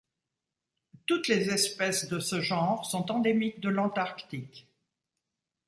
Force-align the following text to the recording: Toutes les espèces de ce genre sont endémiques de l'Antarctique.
Toutes 1.05 1.27
les 1.27 1.51
espèces 1.51 2.07
de 2.09 2.17
ce 2.19 2.41
genre 2.41 2.89
sont 2.89 3.11
endémiques 3.11 3.59
de 3.59 3.69
l'Antarctique. 3.69 4.67